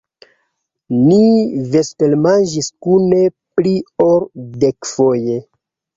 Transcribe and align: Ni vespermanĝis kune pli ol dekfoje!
Ni 1.09 1.59
vespermanĝis 1.75 2.71
kune 2.87 3.21
pli 3.59 3.75
ol 4.07 4.21
dekfoje! 4.65 5.37